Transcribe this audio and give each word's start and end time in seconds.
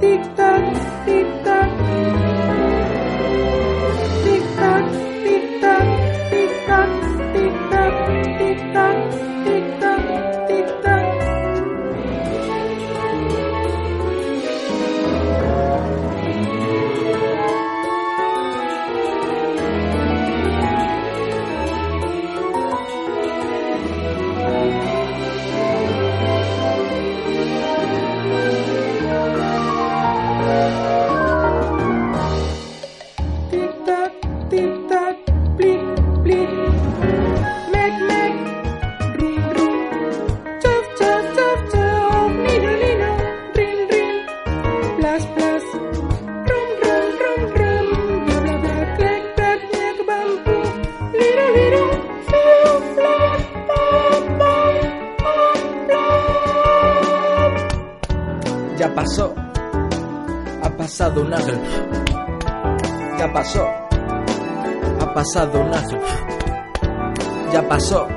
Tick 0.00 0.22
tock, 0.36 0.64
tick 1.06 1.44
tock. 1.44 2.23
Ya 58.76 58.94
pasó. 58.94 59.34
Ha 60.62 60.70
pasado 60.76 61.22
un 61.22 61.32
ángel. 61.32 61.58
Ya 63.18 63.32
pasó 63.32 63.83
pasado 65.14 65.60
ángel. 65.72 66.00
Ya 67.52 67.62
pasó, 67.68 68.08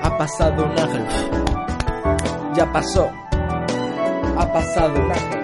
ha 0.00 0.16
pasado 0.16 0.64
un 0.64 0.78
ángel. 0.78 1.04
Ya 2.54 2.72
pasó, 2.72 3.10
ha 4.38 4.52
pasado 4.52 4.94
un 4.94 5.41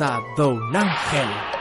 ángel. 0.00 1.57